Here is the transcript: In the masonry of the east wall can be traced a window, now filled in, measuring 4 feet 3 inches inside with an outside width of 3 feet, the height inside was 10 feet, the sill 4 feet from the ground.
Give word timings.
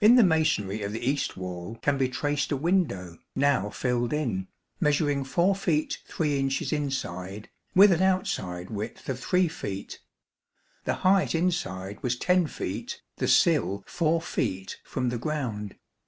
In 0.00 0.14
the 0.14 0.22
masonry 0.24 0.82
of 0.82 0.92
the 0.92 1.04
east 1.06 1.36
wall 1.36 1.78
can 1.82 1.98
be 1.98 2.08
traced 2.08 2.50
a 2.50 2.56
window, 2.56 3.18
now 3.36 3.68
filled 3.68 4.10
in, 4.10 4.48
measuring 4.80 5.22
4 5.22 5.54
feet 5.54 5.98
3 6.06 6.38
inches 6.40 6.72
inside 6.72 7.50
with 7.74 7.92
an 7.92 8.00
outside 8.00 8.70
width 8.70 9.06
of 9.10 9.20
3 9.20 9.48
feet, 9.48 10.00
the 10.84 10.94
height 11.04 11.34
inside 11.34 12.02
was 12.02 12.16
10 12.16 12.46
feet, 12.46 13.02
the 13.18 13.28
sill 13.28 13.84
4 13.86 14.22
feet 14.22 14.78
from 14.82 15.10
the 15.10 15.18
ground. 15.18 15.76